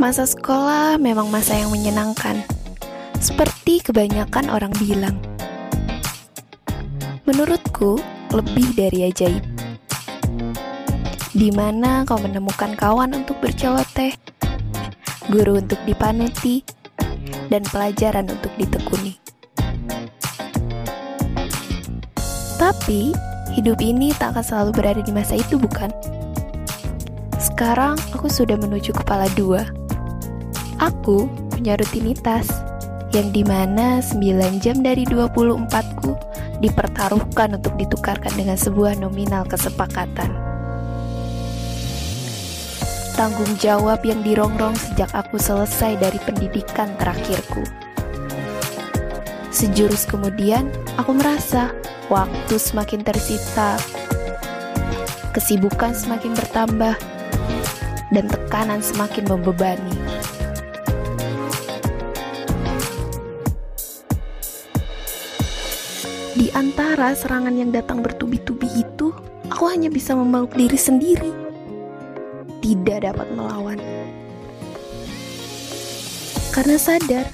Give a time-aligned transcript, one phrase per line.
[0.00, 2.40] Masa sekolah memang masa yang menyenangkan,
[3.20, 5.20] seperti kebanyakan orang bilang.
[7.28, 8.00] Menurutku,
[8.32, 9.44] lebih dari ajaib.
[11.36, 14.16] Di mana kau menemukan kawan untuk berceloteh,
[15.28, 16.64] guru untuk dipanuti,
[17.52, 19.20] dan pelajaran untuk ditekuni.
[22.56, 23.12] Tapi,
[23.52, 25.92] hidup ini tak akan selalu berada di masa itu, bukan?
[27.36, 29.79] Sekarang aku sudah menuju kepala dua.
[30.80, 32.48] Aku punya rutinitas
[33.12, 36.16] yang di mana 9 jam dari 24ku
[36.64, 40.32] dipertaruhkan untuk ditukarkan dengan sebuah nominal kesepakatan.
[43.12, 47.60] Tanggung jawab yang dirongrong sejak aku selesai dari pendidikan terakhirku.
[49.52, 51.76] Sejurus kemudian, aku merasa
[52.08, 53.76] waktu semakin tersita,
[55.36, 56.96] kesibukan semakin bertambah,
[58.16, 59.99] dan tekanan semakin membebani.
[66.40, 69.12] Di antara serangan yang datang bertubi-tubi itu,
[69.52, 71.28] aku hanya bisa memeluk diri sendiri.
[72.64, 73.76] Tidak dapat melawan.
[76.48, 77.28] Karena sadar,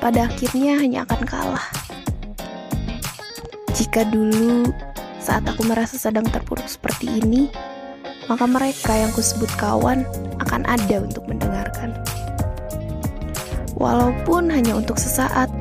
[0.00, 1.68] pada akhirnya hanya akan kalah.
[3.76, 4.72] Jika dulu
[5.20, 7.52] saat aku merasa sedang terpuruk seperti ini,
[8.24, 10.08] maka mereka yang kusebut kawan
[10.40, 11.92] akan ada untuk mendengarkan.
[13.76, 15.52] Walaupun hanya untuk sesaat,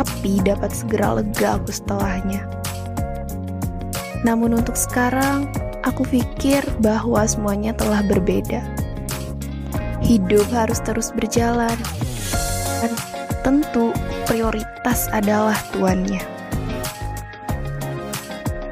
[0.00, 2.48] tapi dapat segera lega aku setelahnya.
[4.24, 5.44] Namun untuk sekarang,
[5.84, 8.64] aku pikir bahwa semuanya telah berbeda.
[10.00, 11.76] Hidup harus terus berjalan.
[12.80, 12.92] Dan
[13.44, 13.92] tentu
[14.24, 16.24] prioritas adalah tuannya.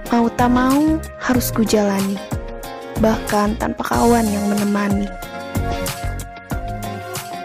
[0.08, 2.16] Mau tak mau, harus kujalani.
[3.04, 5.04] Bahkan tanpa kawan yang menemani.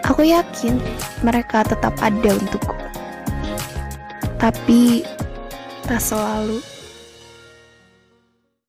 [0.08, 0.80] Aku yakin
[1.20, 2.83] mereka tetap ada untukku
[4.44, 5.00] tapi
[5.88, 6.73] tak selalu.